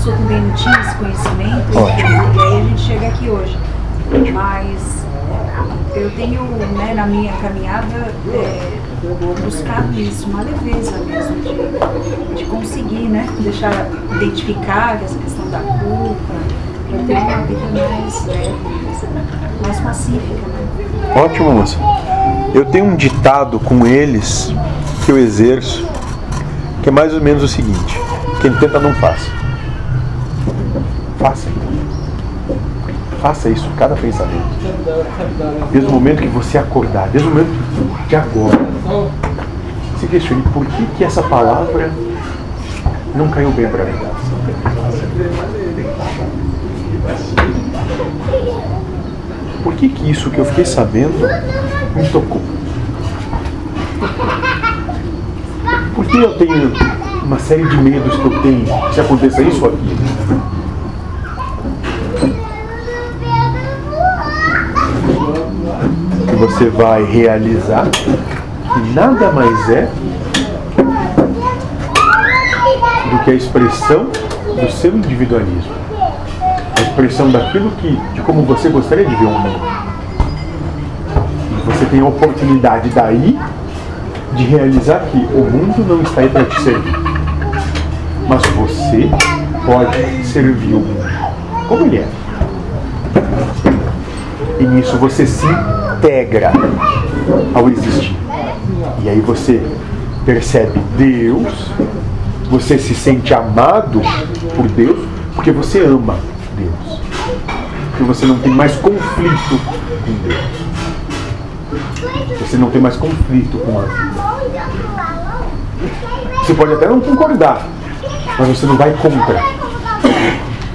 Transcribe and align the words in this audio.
passou 0.00 0.14
também 0.14 0.40
não 0.40 0.54
tinha 0.54 0.80
esse 0.80 0.94
conhecimento 0.96 1.78
Ótimo. 1.78 2.08
e 2.34 2.40
aí 2.40 2.60
a 2.60 2.64
gente 2.64 2.80
chega 2.80 3.06
aqui 3.08 3.28
hoje. 3.28 3.58
Mas 4.32 5.04
eu 5.94 6.10
tenho, 6.12 6.42
né, 6.42 6.94
na 6.94 7.06
minha 7.06 7.32
caminhada, 7.34 8.14
é, 8.32 8.78
buscado 9.44 9.92
isso, 10.00 10.26
uma 10.26 10.42
leveza 10.42 10.96
mesmo, 11.04 11.36
de, 11.42 12.34
de 12.34 12.44
conseguir, 12.44 13.08
né, 13.08 13.28
deixar 13.40 13.88
identificar 14.16 14.98
essa 15.04 15.18
questão 15.18 15.46
da 15.50 15.58
culpa, 15.58 16.34
para 16.88 16.98
ter 17.06 17.12
uma 17.12 17.42
vida 17.42 17.60
mais 17.72 18.26
leve, 18.26 18.54
mais- 19.62 19.80
pacífica, 19.80 20.46
né? 20.48 21.12
Ótimo, 21.14 21.52
moça. 21.52 21.76
Eu 22.54 22.64
tenho 22.64 22.86
um 22.86 22.96
ditado 22.96 23.60
com 23.60 23.86
eles 23.86 24.52
que 25.04 25.12
eu 25.12 25.18
exerço, 25.18 25.86
que 26.82 26.88
é 26.88 26.92
mais 26.92 27.14
ou 27.14 27.20
menos 27.20 27.42
o 27.42 27.48
seguinte: 27.48 28.00
quem 28.40 28.52
tenta 28.54 28.80
não 28.80 28.92
faz. 28.94 29.39
Faça. 31.20 31.50
Faça 33.20 33.50
isso, 33.50 33.68
cada 33.76 33.94
pensamento. 33.94 34.48
Desde 35.70 35.90
o 35.90 35.92
momento 35.92 36.22
que 36.22 36.28
você 36.28 36.56
acordar, 36.56 37.08
desde 37.08 37.28
o 37.28 37.30
momento 37.30 38.08
de 38.08 38.16
agora, 38.16 38.58
se 39.98 40.06
questione 40.06 40.42
por 40.54 40.64
que, 40.64 40.86
que 40.96 41.04
essa 41.04 41.22
palavra 41.22 41.90
não 43.14 43.28
caiu 43.28 43.50
bem 43.50 43.68
para 43.68 43.84
mim. 43.84 43.98
Por 49.62 49.74
que, 49.74 49.90
que 49.90 50.10
isso 50.10 50.30
que 50.30 50.38
eu 50.38 50.46
fiquei 50.46 50.64
sabendo 50.64 51.28
me 51.94 52.08
tocou? 52.08 52.40
Por 55.94 56.06
que 56.06 56.16
eu 56.16 56.38
tenho 56.38 56.72
uma 57.22 57.38
série 57.38 57.68
de 57.68 57.76
medos 57.76 58.16
que 58.16 58.24
eu 58.24 58.40
tenho 58.40 58.64
se 58.94 59.00
aconteça 59.02 59.42
isso 59.42 59.62
ou 59.62 59.68
aquilo? 59.68 60.19
Você 66.50 66.68
vai 66.68 67.04
realizar 67.04 67.88
que 67.90 68.92
nada 68.92 69.30
mais 69.30 69.70
é 69.70 69.88
do 73.08 73.18
que 73.24 73.30
a 73.30 73.34
expressão 73.34 74.08
do 74.60 74.70
seu 74.72 74.96
individualismo. 74.96 75.72
A 76.76 76.80
expressão 76.82 77.30
daquilo 77.30 77.70
que, 77.72 77.96
de 78.14 78.20
como 78.22 78.42
você 78.42 78.68
gostaria 78.68 79.04
de 79.06 79.14
ver 79.14 79.26
o 79.26 79.30
mundo. 79.30 79.60
E 81.52 81.66
você 81.66 81.84
tem 81.86 82.00
a 82.00 82.06
oportunidade 82.06 82.88
daí 82.90 83.38
de 84.34 84.44
realizar 84.44 85.04
que 85.10 85.18
o 85.18 85.44
mundo 85.50 85.86
não 85.86 86.02
está 86.02 86.22
aí 86.22 86.28
para 86.28 86.44
te 86.44 86.60
servir. 86.62 86.98
Mas 88.28 88.42
você 88.46 89.08
pode 89.64 90.26
servir 90.26 90.74
o 90.74 90.80
mundo 90.80 91.30
como 91.68 91.86
ele 91.86 91.98
é. 91.98 92.19
E 94.60 94.64
nisso 94.64 94.98
você 94.98 95.26
se 95.26 95.46
integra 95.96 96.52
ao 97.54 97.70
existir. 97.70 98.14
E 99.02 99.08
aí 99.08 99.18
você 99.20 99.62
percebe 100.26 100.78
Deus, 100.98 101.70
você 102.50 102.78
se 102.78 102.94
sente 102.94 103.32
amado 103.32 104.02
por 104.54 104.68
Deus, 104.68 104.98
porque 105.34 105.50
você 105.50 105.80
ama 105.80 106.18
Deus. 106.58 107.00
Porque 107.90 108.04
você 108.04 108.26
não 108.26 108.38
tem 108.38 108.52
mais 108.52 108.76
conflito 108.76 109.58
com 110.04 110.12
Deus. 110.28 110.60
Você 112.40 112.58
não 112.58 112.70
tem 112.70 112.82
mais 112.82 112.96
conflito 112.96 113.56
com 113.58 113.78
a 113.78 113.82
vida. 113.82 114.20
Você 116.44 116.52
pode 116.52 116.74
até 116.74 116.86
não 116.86 117.00
concordar, 117.00 117.66
mas 118.38 118.48
você 118.48 118.66
não 118.66 118.76
vai 118.76 118.92
contra. 118.92 119.42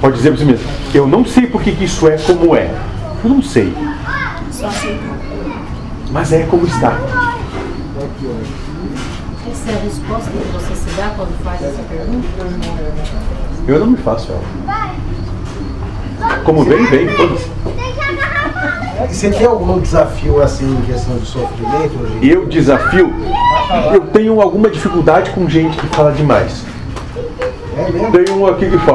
Pode 0.00 0.16
dizer 0.16 0.30
para 0.30 0.38
você 0.38 0.44
mesmo, 0.46 0.66
eu 0.94 1.06
não 1.06 1.26
sei 1.26 1.46
por 1.46 1.60
que 1.60 1.72
que 1.72 1.84
isso 1.84 2.08
é 2.08 2.16
como 2.16 2.56
é. 2.56 2.70
Eu 3.26 3.30
não 3.30 3.42
sei. 3.42 3.74
Só 4.52 4.68
aceitar. 4.68 5.18
Mas 6.12 6.32
é 6.32 6.44
como 6.44 6.64
está. 6.64 6.96
Essa 9.50 9.70
é 9.72 9.74
a 9.74 9.78
resposta 9.82 10.30
que 10.30 10.52
você 10.52 10.76
se 10.76 10.96
dá 10.96 11.12
quando 11.16 11.36
faz 11.42 11.60
essa 11.60 11.82
pergunta? 11.90 12.28
Eu 13.66 13.80
não 13.80 13.88
me 13.88 13.96
faço 13.96 14.30
ela. 14.30 14.44
Como 16.44 16.62
vem, 16.62 16.86
vem, 16.86 17.08
foda-se. 17.08 17.50
E 19.10 19.12
Você 19.12 19.30
tem 19.30 19.44
algum 19.44 19.80
desafio 19.80 20.40
assim 20.40 20.78
em 20.78 20.82
questão 20.82 21.18
de 21.18 21.26
sofrimento? 21.26 22.22
Eu 22.22 22.46
desafio, 22.46 23.12
eu 23.92 24.02
tenho 24.02 24.40
alguma 24.40 24.70
dificuldade 24.70 25.32
com 25.32 25.48
gente 25.48 25.76
que 25.76 25.88
fala 25.88 26.12
demais. 26.12 26.64
É 27.76 27.90
mesmo? 27.90 28.12
Tem 28.12 28.34
um 28.36 28.46
aqui 28.46 28.70
que 28.70 28.78
fala. 28.78 28.94